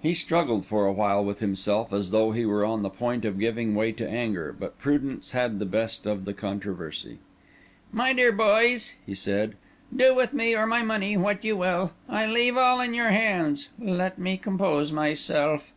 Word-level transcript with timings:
He 0.00 0.14
struggled 0.14 0.64
for 0.64 0.86
a 0.86 0.92
while 0.92 1.24
with 1.24 1.40
himself, 1.40 1.92
as 1.92 2.12
though 2.12 2.30
he 2.30 2.46
were 2.46 2.64
on 2.64 2.82
the 2.82 2.88
point 2.88 3.24
of 3.24 3.40
giving 3.40 3.74
way 3.74 3.90
to 3.90 4.08
anger, 4.08 4.54
but 4.56 4.78
prudence 4.78 5.32
had 5.32 5.58
the 5.58 5.66
best 5.66 6.06
of 6.06 6.26
the 6.26 6.32
controversy. 6.32 7.18
"My 7.90 8.12
dear 8.12 8.30
boys," 8.30 8.94
he 9.04 9.14
said, 9.16 9.56
"do 9.96 10.14
with 10.14 10.32
me 10.32 10.54
or 10.54 10.64
my 10.68 10.84
money 10.84 11.16
what 11.16 11.44
you 11.44 11.56
will. 11.56 11.90
I 12.08 12.24
leave 12.24 12.56
all 12.56 12.80
in 12.80 12.94
your 12.94 13.10
hands. 13.10 13.70
Let 13.76 14.16
me 14.16 14.36
compose 14.36 14.92
myself." 14.92 15.72